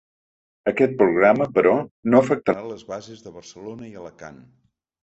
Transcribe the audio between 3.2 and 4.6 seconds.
de Barcelona i Alacant.